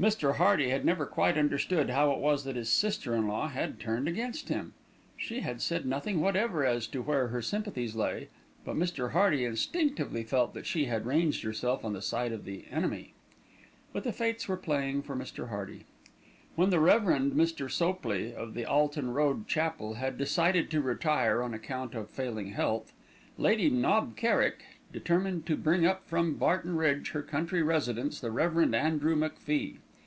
Mr. 0.00 0.36
Hearty 0.36 0.68
had 0.68 0.84
never 0.84 1.04
quite 1.04 1.36
understood 1.36 1.90
how 1.90 2.12
it 2.12 2.20
was 2.20 2.44
that 2.44 2.54
his 2.54 2.70
sister 2.70 3.16
in 3.16 3.26
law 3.26 3.48
had 3.48 3.80
turned 3.80 4.06
against 4.06 4.48
him. 4.48 4.72
She 5.16 5.40
had 5.40 5.60
said 5.60 5.84
nothing 5.84 6.20
whatever 6.20 6.64
as 6.64 6.86
to 6.86 7.02
where 7.02 7.26
her 7.26 7.42
sympathies 7.42 7.96
lay; 7.96 8.28
but 8.64 8.76
Mr. 8.76 9.10
Hearty 9.10 9.44
instinctively 9.44 10.22
felt 10.22 10.54
that 10.54 10.66
she 10.66 10.84
had 10.84 11.04
ranged 11.04 11.42
herself 11.42 11.84
on 11.84 11.94
the 11.94 12.00
side 12.00 12.30
of 12.30 12.44
the 12.44 12.64
enemy. 12.70 13.12
But 13.92 14.04
the 14.04 14.12
fates 14.12 14.46
were 14.46 14.56
playing 14.56 15.02
for 15.02 15.16
Mr. 15.16 15.48
Hearty. 15.48 15.84
When 16.54 16.70
the 16.70 16.78
Rev. 16.78 17.02
Mr. 17.02 17.68
Sopley, 17.68 18.32
of 18.32 18.54
the 18.54 18.64
Alton 18.66 19.12
Road 19.12 19.48
Chapel, 19.48 19.94
had 19.94 20.16
decided 20.16 20.70
to 20.70 20.80
retire 20.80 21.42
on 21.42 21.52
account 21.52 21.96
of 21.96 22.08
failing 22.08 22.50
health, 22.52 22.92
Lady 23.36 23.68
Knob 23.68 24.14
Kerrick 24.14 24.62
determined 24.92 25.44
to 25.46 25.56
bring 25.56 25.84
up 25.84 26.06
from 26.06 26.34
Barton 26.34 26.76
Bridge, 26.76 27.10
her 27.10 27.22
country 27.24 27.64
residence, 27.64 28.20
the 28.20 28.30
Rev. 28.30 28.72
Andrew 28.72 29.16
MacFie. 29.16 29.78